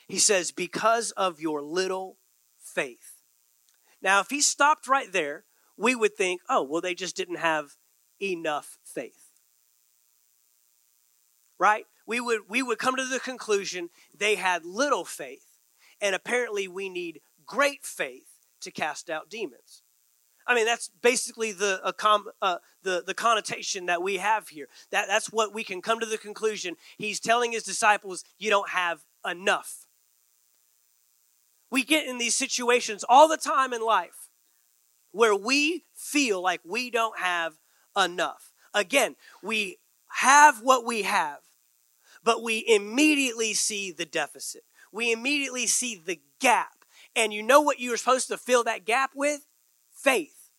[0.08, 2.18] He says, Because of your little
[2.58, 3.22] faith.
[4.02, 5.46] Now, if he stopped right there,
[5.78, 7.76] we would think, oh, well, they just didn't have
[8.22, 9.21] enough faith
[11.62, 11.86] right?
[12.08, 15.46] We would we would come to the conclusion they had little faith,
[16.02, 19.84] and apparently we need great faith to cast out demons.
[20.48, 21.80] I mean, that's basically the
[22.42, 24.70] uh, the the connotation that we have here.
[24.90, 26.78] That that's what we can come to the conclusion.
[26.98, 29.86] He's telling his disciples, "You don't have enough."
[31.70, 34.30] We get in these situations all the time in life
[35.12, 37.60] where we feel like we don't have
[37.96, 38.52] enough.
[38.74, 39.78] Again, we
[40.12, 41.40] have what we have,
[42.24, 44.64] but we immediately see the deficit.
[44.92, 46.86] We immediately see the gap.
[47.16, 49.46] And you know what you were supposed to fill that gap with?
[49.92, 50.50] Faith.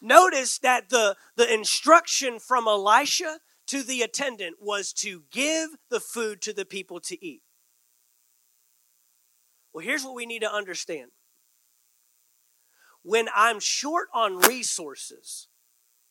[0.00, 6.42] Notice that the, the instruction from Elisha to the attendant was to give the food
[6.42, 7.42] to the people to eat.
[9.72, 11.10] Well, here's what we need to understand.
[13.02, 15.48] When I'm short on resources,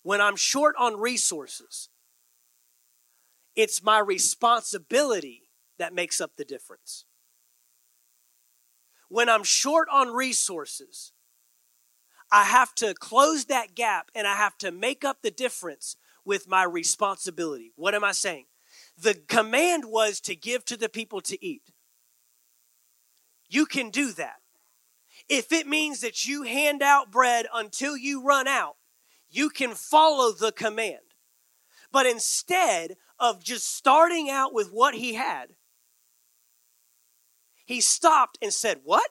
[0.03, 1.89] when I'm short on resources,
[3.55, 5.43] it's my responsibility
[5.77, 7.05] that makes up the difference.
[9.09, 11.11] When I'm short on resources,
[12.31, 16.47] I have to close that gap and I have to make up the difference with
[16.47, 17.73] my responsibility.
[17.75, 18.45] What am I saying?
[18.97, 21.71] The command was to give to the people to eat.
[23.49, 24.37] You can do that.
[25.27, 28.77] If it means that you hand out bread until you run out,
[29.29, 30.99] you can follow the command.
[31.91, 35.51] But instead of just starting out with what he had,
[37.65, 39.09] he stopped and said, What?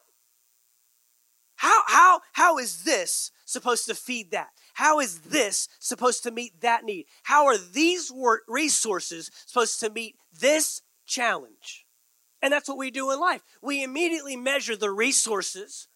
[1.56, 4.48] How, how, how is this supposed to feed that?
[4.74, 7.06] How is this supposed to meet that need?
[7.24, 8.10] How are these
[8.48, 11.84] resources supposed to meet this challenge?
[12.40, 13.42] And that's what we do in life.
[13.62, 15.88] We immediately measure the resources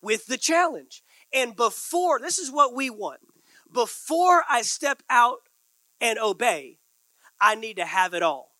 [0.00, 1.02] with the challenge.
[1.32, 3.20] And before, this is what we want.
[3.70, 5.40] Before I step out
[6.00, 6.78] and obey,
[7.42, 8.52] I need to have it all.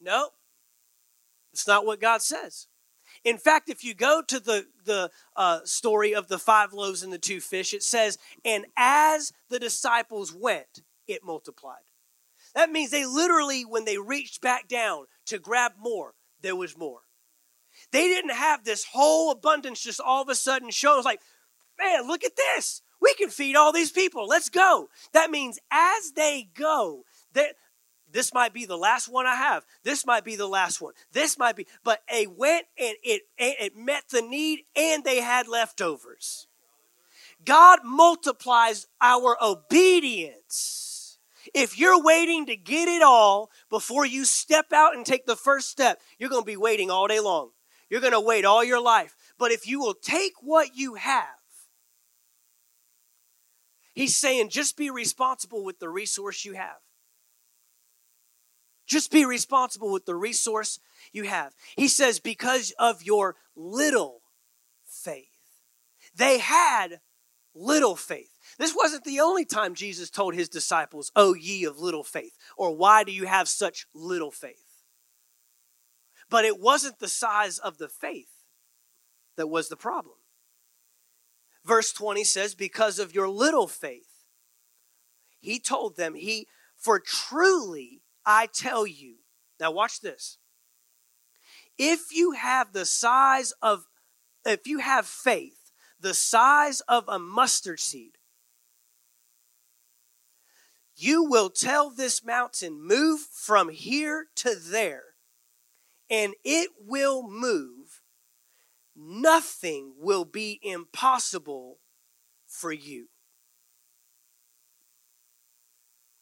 [0.00, 0.30] No,
[1.52, 2.66] it's not what God says.
[3.24, 7.12] In fact, if you go to the, the uh, story of the five loaves and
[7.12, 11.76] the two fish, it says, And as the disciples went, it multiplied.
[12.54, 17.00] That means they literally, when they reached back down to grab more, there was more.
[17.92, 21.00] They didn't have this whole abundance just all of a sudden show.
[21.04, 21.20] Like,
[21.78, 24.26] man, look at this we can feed all these people.
[24.26, 24.88] Let's go.
[25.12, 27.54] That means as they go, that
[28.10, 29.64] this might be the last one I have.
[29.84, 30.92] This might be the last one.
[31.12, 35.46] This might be, but they went and it, it met the need and they had
[35.46, 36.48] leftovers.
[37.44, 41.18] God multiplies our obedience.
[41.54, 45.70] If you're waiting to get it all before you step out and take the first
[45.70, 47.50] step, you're going to be waiting all day long.
[47.88, 49.14] You're going to wait all your life.
[49.38, 51.35] But if you will take what you have
[53.96, 56.76] He's saying just be responsible with the resource you have.
[58.86, 60.78] Just be responsible with the resource
[61.12, 61.54] you have.
[61.76, 64.20] He says, because of your little
[64.86, 65.24] faith.
[66.14, 67.00] They had
[67.54, 68.38] little faith.
[68.58, 72.76] This wasn't the only time Jesus told his disciples, Oh, ye of little faith, or
[72.76, 74.82] why do you have such little faith?
[76.28, 78.44] But it wasn't the size of the faith
[79.38, 80.16] that was the problem.
[81.66, 84.24] Verse 20 says, Because of your little faith.
[85.40, 89.16] He told them, He, for truly I tell you.
[89.58, 90.38] Now, watch this.
[91.76, 93.86] If you have the size of,
[94.44, 98.12] if you have faith, the size of a mustard seed,
[100.94, 105.02] you will tell this mountain, move from here to there,
[106.08, 107.75] and it will move
[108.96, 111.78] nothing will be impossible
[112.46, 113.08] for you.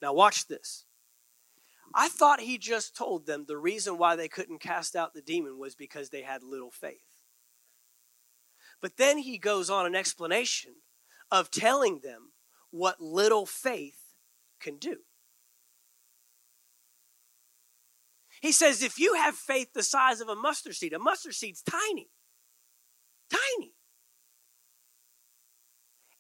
[0.03, 0.85] Now, watch this.
[1.95, 5.59] I thought he just told them the reason why they couldn't cast out the demon
[5.59, 7.23] was because they had little faith.
[8.83, 10.73] But then he goes on an explanation
[11.31, 12.33] of telling them
[12.71, 13.99] what little faith
[14.61, 14.97] can do.
[18.43, 21.63] He says, if you have faith the size of a mustard seed, a mustard seed's
[21.63, 22.11] tiny,
[23.37, 23.75] tiny.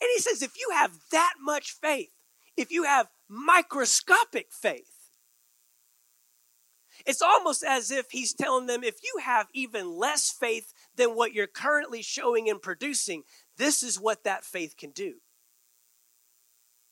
[0.00, 2.11] And he says, if you have that much faith,
[2.57, 4.94] if you have microscopic faith,
[7.07, 11.33] it's almost as if he's telling them if you have even less faith than what
[11.33, 13.24] you're currently showing and producing,
[13.57, 15.14] this is what that faith can do.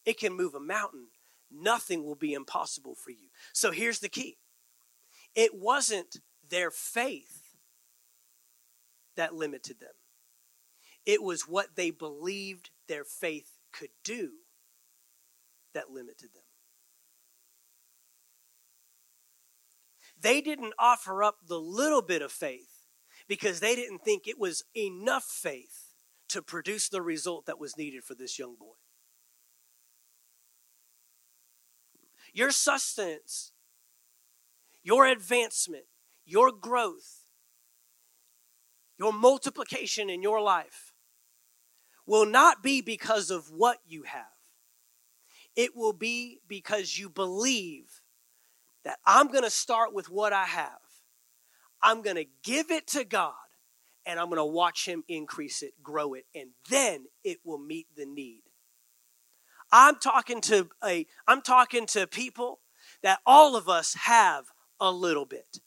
[0.04, 1.08] It can move a mountain.
[1.50, 3.28] Nothing will be impossible for you.
[3.52, 4.36] So here's the key
[5.34, 6.16] it wasn't
[6.48, 7.56] their faith
[9.16, 9.92] that limited them,
[11.06, 14.30] it was what they believed their faith could do
[15.74, 16.42] that limited them.
[20.20, 22.86] They didn't offer up the little bit of faith
[23.26, 25.94] because they didn't think it was enough faith
[26.28, 28.74] to produce the result that was needed for this young boy.
[32.32, 33.52] Your sustenance,
[34.82, 35.84] your advancement,
[36.24, 37.26] your growth,
[38.98, 40.91] your multiplication in your life
[42.06, 44.24] will not be because of what you have.
[45.54, 48.00] It will be because you believe
[48.84, 50.80] that I'm going to start with what I have.
[51.82, 53.34] I'm going to give it to God
[54.06, 57.86] and I'm going to watch Him increase it, grow it, and then it will meet
[57.96, 58.42] the need.
[59.70, 62.60] I'm talking to a I'm talking to people
[63.02, 64.46] that all of us have
[64.78, 65.58] a little bit.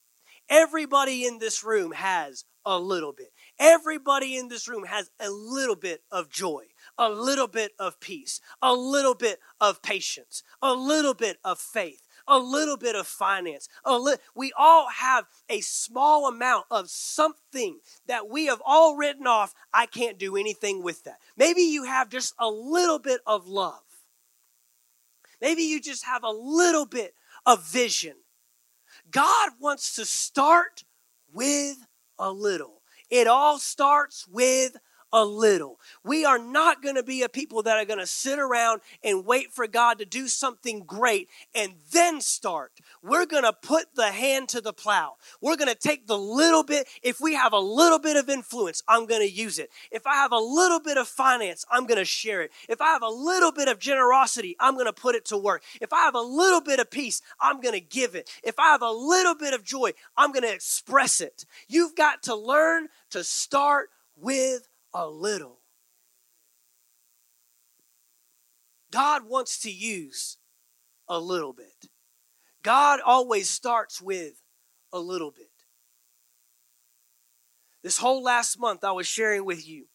[0.47, 3.31] Everybody in this room has a little bit.
[3.57, 6.65] Everybody in this room has a little bit of joy,
[6.97, 12.05] a little bit of peace, a little bit of patience, a little bit of faith,
[12.27, 13.69] a little bit of finance.
[13.85, 19.53] Li- we all have a small amount of something that we have all written off.
[19.73, 21.19] I can't do anything with that.
[21.37, 23.79] Maybe you have just a little bit of love.
[25.39, 27.13] Maybe you just have a little bit
[27.45, 28.15] of vision.
[29.11, 30.83] God wants to start
[31.33, 31.77] with
[32.17, 32.74] a little.
[33.15, 34.75] It all starts with
[35.15, 35.79] a little.
[36.03, 39.25] We are not going to be a people that are going to sit around and
[39.25, 42.73] wait for God to do something great and then start.
[43.01, 45.13] We're going to put the hand to the plow.
[45.39, 46.89] We're going to take the little bit.
[47.01, 49.69] If we have a little bit of influence, I'm going to use it.
[49.89, 52.51] If I have a little bit of finance, I'm going to share it.
[52.67, 55.63] If I have a little bit of generosity, I'm going to put it to work.
[55.79, 58.29] If I have a little bit of peace, I'm going to give it.
[58.43, 61.45] If I have a little bit of joy, I'm going to express it.
[61.69, 65.59] You've got to learn to start with a little.
[68.91, 70.37] God wants to use
[71.09, 71.89] a little bit.
[72.63, 74.41] God always starts with
[74.93, 75.49] a little bit.
[77.83, 79.87] This whole last month, I was sharing with you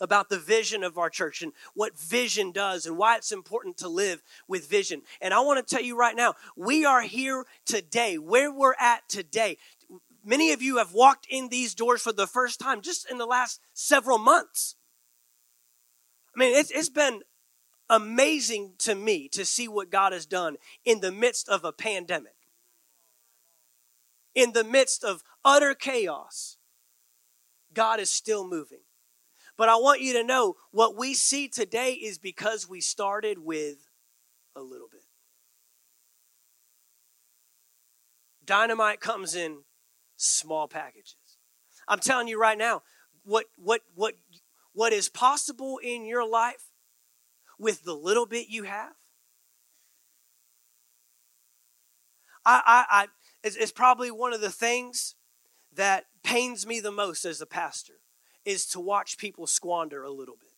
[0.00, 3.88] about the vision of our church and what vision does and why it's important to
[3.88, 5.02] live with vision.
[5.20, 9.08] And I want to tell you right now, we are here today, where we're at
[9.08, 9.58] today,
[10.28, 13.26] Many of you have walked in these doors for the first time just in the
[13.26, 14.74] last several months.
[16.34, 17.22] I mean, it's, it's been
[17.88, 22.34] amazing to me to see what God has done in the midst of a pandemic,
[24.34, 26.56] in the midst of utter chaos.
[27.72, 28.80] God is still moving.
[29.56, 33.88] But I want you to know what we see today is because we started with
[34.56, 35.02] a little bit.
[38.44, 39.58] Dynamite comes in
[40.16, 41.16] small packages.
[41.88, 42.82] I'm telling you right now,
[43.24, 44.14] what what what
[44.72, 46.70] what is possible in your life
[47.58, 48.94] with the little bit you have.
[52.44, 53.06] I I, I
[53.42, 55.14] it's, it's probably one of the things
[55.72, 57.94] that pains me the most as a pastor
[58.44, 60.50] is to watch people squander a little bit.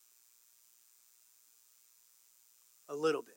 [2.87, 3.35] A little bit.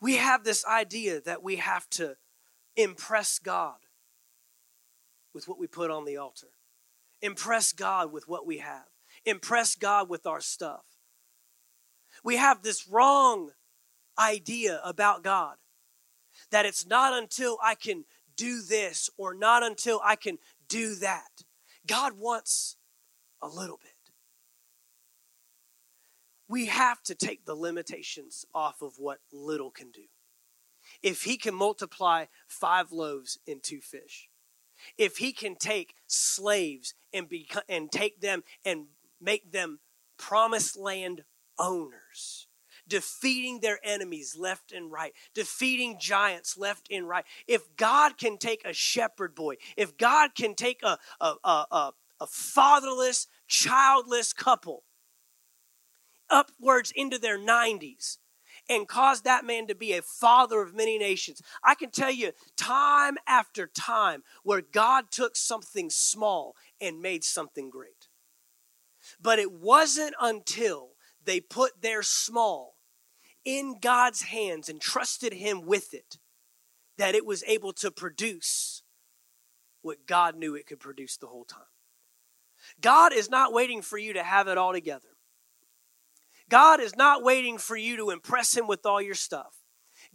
[0.00, 2.16] We have this idea that we have to
[2.82, 3.76] impress God
[5.32, 6.48] with what we put on the altar,
[7.22, 8.86] impress God with what we have,
[9.24, 10.84] impress God with our stuff.
[12.24, 13.50] We have this wrong
[14.18, 15.56] idea about God
[16.50, 18.04] that it's not until I can
[18.36, 21.44] do this or not until I can do that.
[21.86, 22.76] God wants
[23.42, 23.90] a little bit.
[26.48, 30.04] We have to take the limitations off of what little can do
[31.02, 34.28] if he can multiply five loaves and two fish,
[34.96, 37.28] if he can take slaves and,
[37.68, 38.86] and take them and
[39.20, 39.80] make them
[40.16, 41.24] promised land
[41.58, 42.46] owners,
[42.86, 47.24] defeating their enemies left and right, defeating giants left and right.
[47.46, 52.26] If God can take a shepherd boy, if God can take a, a, a, a
[52.26, 54.84] fatherless, childless couple
[56.28, 58.18] upwards into their 90s
[58.70, 61.42] and cause that man to be a father of many nations.
[61.62, 67.68] I can tell you time after time where God took something small and made something
[67.68, 68.08] great.
[69.20, 70.90] But it wasn't until
[71.24, 72.76] they put their small
[73.44, 76.18] in God's hands and trusted Him with it
[76.96, 78.82] that it was able to produce
[79.82, 81.62] what God knew it could produce the whole time.
[82.80, 85.08] God is not waiting for you to have it all together.
[86.50, 89.56] God is not waiting for you to impress him with all your stuff.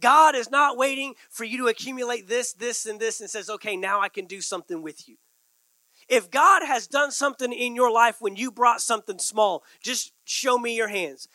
[0.00, 3.76] God is not waiting for you to accumulate this, this, and this and says, okay,
[3.76, 5.16] now I can do something with you.
[6.08, 10.56] If God has done something in your life when you brought something small, just show
[10.56, 11.26] me your hands.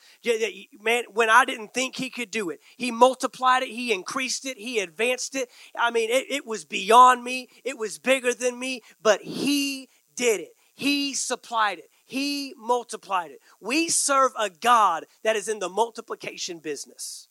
[0.80, 4.58] Man, when I didn't think He could do it, He multiplied it, He increased it,
[4.58, 5.50] He advanced it.
[5.76, 10.40] I mean, it, it was beyond me, it was bigger than me, but He did
[10.40, 10.52] it.
[10.74, 11.90] He supplied it.
[12.12, 13.40] He multiplied it.
[13.62, 17.30] We serve a God that is in the multiplication business.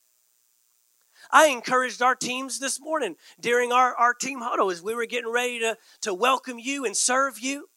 [1.29, 5.31] I encouraged our teams this morning during our, our team huddle as we were getting
[5.31, 7.69] ready to, to welcome you and serve you.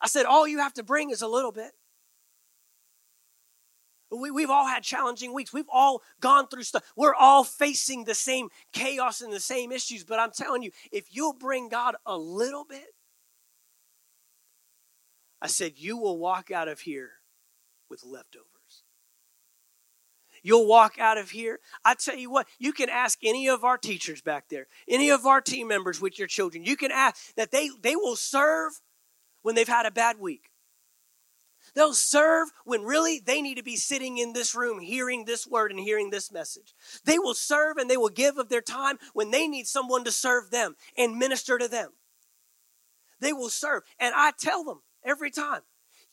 [0.00, 1.72] I said, All you have to bring is a little bit.
[4.10, 5.52] We, we've all had challenging weeks.
[5.52, 6.84] We've all gone through stuff.
[6.96, 10.04] We're all facing the same chaos and the same issues.
[10.04, 12.94] But I'm telling you, if you'll bring God a little bit,
[15.40, 17.10] I said, You will walk out of here
[17.88, 18.46] with leftovers.
[20.42, 21.60] You'll walk out of here.
[21.84, 25.26] I tell you what, you can ask any of our teachers back there, any of
[25.26, 26.64] our team members with your children.
[26.64, 28.80] You can ask that they, they will serve
[29.42, 30.50] when they've had a bad week.
[31.74, 35.70] They'll serve when really they need to be sitting in this room hearing this word
[35.70, 36.74] and hearing this message.
[37.04, 40.10] They will serve and they will give of their time when they need someone to
[40.10, 41.90] serve them and minister to them.
[43.20, 43.82] They will serve.
[44.00, 45.62] And I tell them, every time.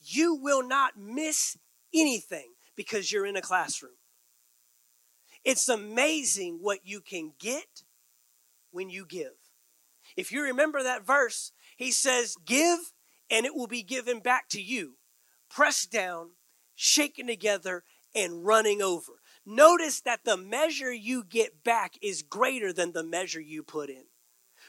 [0.00, 1.56] You will not miss
[1.94, 3.96] anything because you're in a classroom.
[5.44, 7.82] It's amazing what you can get
[8.70, 9.32] when you give.
[10.16, 12.78] If you remember that verse, he says, Give
[13.30, 14.94] and it will be given back to you,
[15.50, 16.30] pressed down,
[16.74, 17.84] shaken together,
[18.14, 19.20] and running over.
[19.44, 24.04] Notice that the measure you get back is greater than the measure you put in.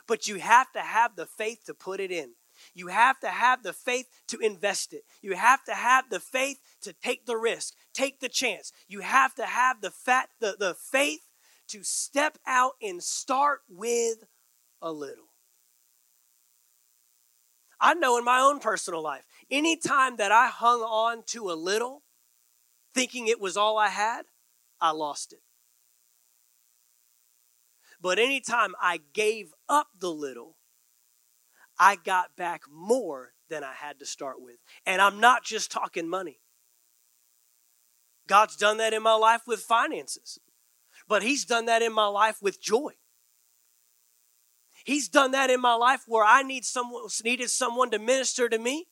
[0.07, 2.32] But you have to have the faith to put it in.
[2.74, 5.03] You have to have the faith to invest it.
[5.22, 8.72] You have to have the faith to take the risk, take the chance.
[8.88, 11.28] You have to have the fat the, the faith
[11.70, 14.26] to step out and start with
[14.82, 15.26] a little.
[17.80, 22.03] I know in my own personal life, anytime that I hung on to a little,
[22.93, 24.24] thinking it was all I had,
[24.82, 25.41] I lost it.
[28.01, 30.57] But anytime I gave up the little,
[31.80, 34.58] I got back more than I had to start with.
[34.86, 36.40] And I'm not just talking money.
[38.28, 40.40] God's done that in my life with finances,
[41.08, 42.94] but He's done that in my life with joy.
[44.84, 48.58] He's done that in my life where I need someone needed someone to minister to
[48.58, 48.88] me.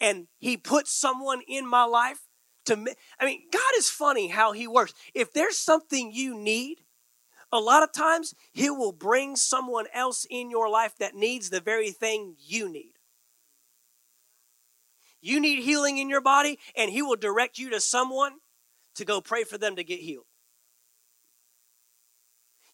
[0.00, 2.20] And he put someone in my life
[2.66, 2.86] to
[3.20, 4.94] I mean, God is funny how he works.
[5.14, 6.78] If there's something you need,
[7.52, 11.60] a lot of times, He will bring someone else in your life that needs the
[11.60, 12.92] very thing you need.
[15.20, 18.34] You need healing in your body, and He will direct you to someone
[18.94, 20.26] to go pray for them to get healed.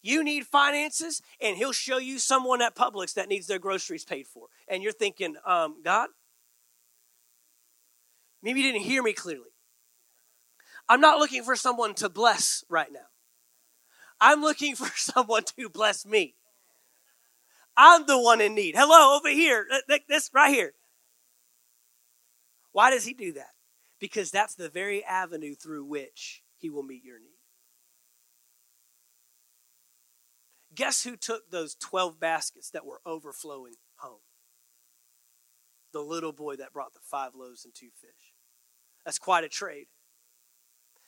[0.01, 4.27] You need finances, and He'll show you someone at Publix that needs their groceries paid
[4.27, 4.47] for.
[4.67, 6.09] And you're thinking, um, God,
[8.43, 9.49] maybe you didn't hear me clearly.
[10.87, 13.07] I'm not looking for someone to bless right now.
[14.25, 16.33] I'm looking for someone to bless me.
[17.77, 18.73] I'm the one in need.
[18.75, 19.67] Hello, over here.
[20.09, 20.73] This right here.
[22.71, 23.51] Why does he do that?
[23.99, 27.37] Because that's the very avenue through which he will meet your need.
[30.73, 34.19] Guess who took those 12 baskets that were overflowing home?
[35.93, 38.33] The little boy that brought the five loaves and two fish.
[39.05, 39.85] That's quite a trade.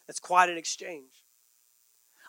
[0.06, 1.27] That's quite an exchange.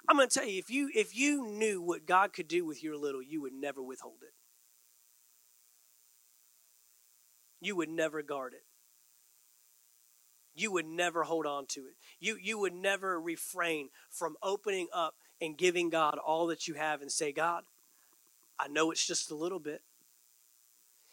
[0.08, 2.82] I'm going to tell you if you if you knew what God could do with
[2.82, 4.32] your little, you would never withhold it.
[7.60, 8.62] You would never guard it.
[10.54, 11.96] You would never hold on to it.
[12.18, 17.02] You you would never refrain from opening up and giving God all that you have
[17.02, 17.64] and say, God,
[18.58, 19.82] I know it's just a little bit.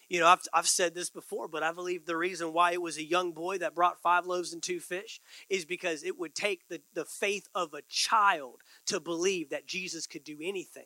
[0.08, 2.98] You know, I've, I've said this before, but I believe the reason why it was
[2.98, 6.68] a young boy that brought five loaves and two fish is because it would take
[6.68, 10.86] the, the faith of a child to believe that Jesus could do anything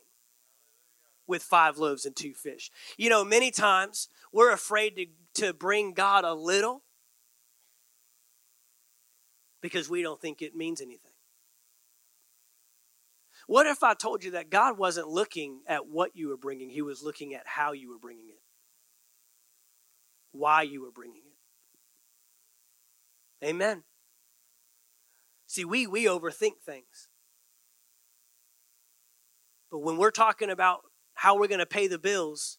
[1.27, 2.71] with five loaves and two fish.
[2.97, 5.05] You know, many times we're afraid to,
[5.41, 6.83] to bring God a little
[9.61, 11.11] because we don't think it means anything.
[13.47, 16.81] What if I told you that God wasn't looking at what you were bringing, He
[16.81, 18.38] was looking at how you were bringing it,
[20.31, 21.21] why you were bringing
[23.41, 23.47] it?
[23.47, 23.83] Amen.
[25.47, 27.07] See, we, we overthink things.
[29.71, 30.81] But when we're talking about
[31.15, 32.57] how we're going to pay the bills,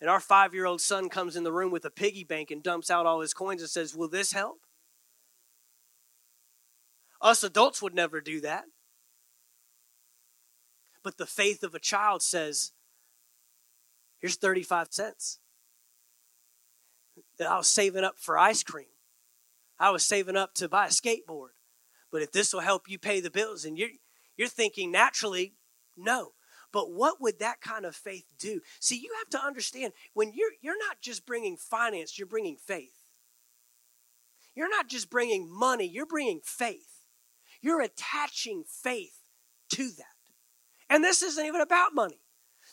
[0.00, 2.62] and our five year old son comes in the room with a piggy bank and
[2.62, 4.58] dumps out all his coins and says, Will this help?
[7.20, 8.64] Us adults would never do that.
[11.02, 12.72] But the faith of a child says,
[14.18, 15.38] Here's 35 cents
[17.38, 18.86] that I was saving up for ice cream.
[19.78, 21.50] I was saving up to buy a skateboard.
[22.10, 23.90] But if this will help you pay the bills, and you're,
[24.36, 25.54] you're thinking naturally,
[25.96, 26.32] no.
[26.72, 28.60] But what would that kind of faith do?
[28.80, 32.92] See, you have to understand when you're, you're not just bringing finance, you're bringing faith.
[34.54, 37.02] You're not just bringing money, you're bringing faith.
[37.60, 39.18] You're attaching faith
[39.70, 40.04] to that.
[40.88, 42.20] And this isn't even about money,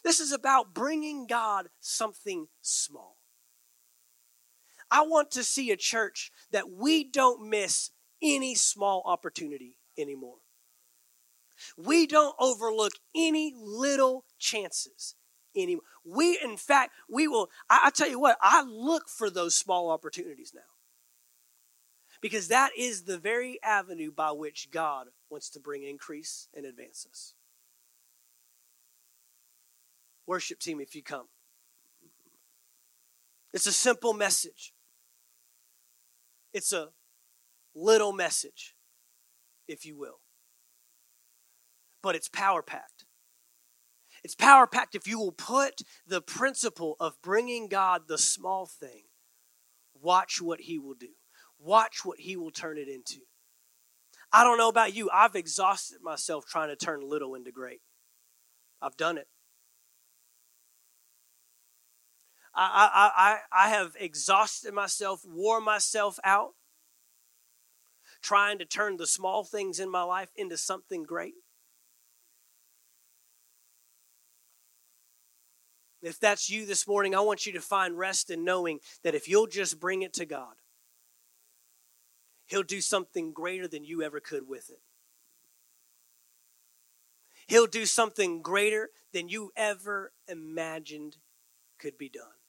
[0.04, 3.18] this is about bringing God something small.
[4.94, 7.90] I want to see a church that we don't miss
[8.22, 10.38] any small opportunity anymore.
[11.76, 15.16] We don't overlook any little chances
[15.56, 15.82] anymore.
[16.06, 19.90] We, in fact, we will, I, I tell you what, I look for those small
[19.90, 20.62] opportunities now
[22.22, 27.08] because that is the very avenue by which God wants to bring increase and advance
[27.10, 27.34] us.
[30.28, 31.30] Worship team, if you come.
[33.54, 34.72] It's a simple message.
[36.54, 36.90] It's a
[37.76, 38.76] little message,
[39.68, 40.20] if you will.
[42.02, 43.06] But it's power packed.
[44.24, 49.04] It's power packed if you will put the principle of bringing God the small thing,
[49.94, 51.10] watch what He will do.
[51.60, 53.22] Watch what He will turn it into.
[54.32, 57.82] I don't know about you, I've exhausted myself trying to turn little into great.
[58.82, 59.28] I've done it.
[62.56, 66.52] I, I, I, I have exhausted myself, wore myself out,
[68.22, 71.34] trying to turn the small things in my life into something great.
[76.04, 79.30] If that's you this morning, I want you to find rest in knowing that if
[79.30, 80.56] you'll just bring it to God,
[82.46, 84.82] He'll do something greater than you ever could with it.
[87.48, 91.18] He'll do something greater than you ever imagined
[91.80, 92.43] could be done.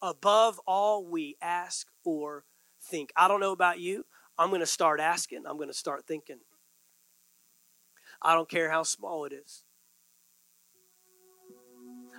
[0.00, 2.44] Above all we ask or
[2.80, 3.12] think.
[3.16, 4.04] I don't know about you.
[4.38, 5.44] I'm going to start asking.
[5.46, 6.38] I'm going to start thinking.
[8.22, 9.64] I don't care how small it is.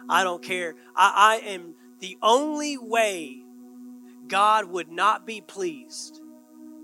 [0.10, 0.76] I don't care.
[0.96, 3.44] I, I am the only way
[4.28, 6.22] God would not be pleased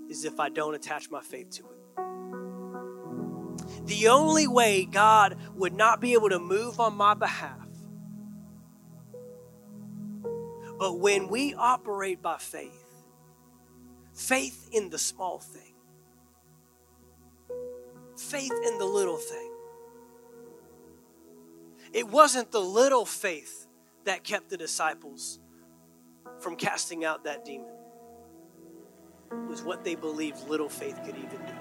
[0.10, 1.70] is if I don't attach my faith to it.
[3.86, 7.65] The only way God would not be able to move on my behalf.
[10.78, 13.04] But when we operate by faith,
[14.14, 15.76] faith in the small thing,
[18.18, 19.52] faith in the little thing.
[21.94, 23.68] It wasn't the little faith
[24.06, 25.40] that kept the disciples
[26.40, 27.68] from casting out that demon
[29.32, 31.54] It was what they believed little faith could even do.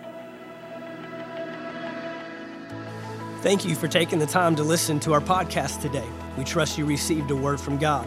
[3.42, 6.08] Thank you for taking the time to listen to our podcast today.
[6.38, 8.06] We trust you received a word from God.